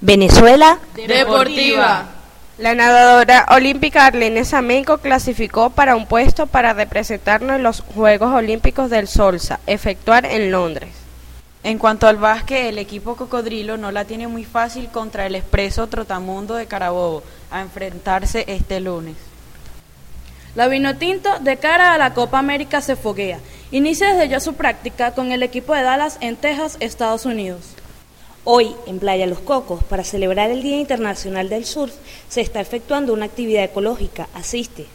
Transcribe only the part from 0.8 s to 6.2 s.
Deportiva. La nadadora olímpica Arlene Samenko clasificó para un